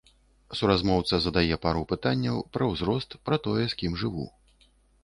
Суразмоўца 0.59 1.19
задае 1.25 1.59
пару 1.65 1.85
пытанняў, 1.91 2.41
пра 2.57 2.71
ўзрост, 2.73 3.09
пра 3.29 3.41
тое, 3.47 3.61
з 3.67 3.73
кім 3.85 3.93
жыву. 4.05 4.27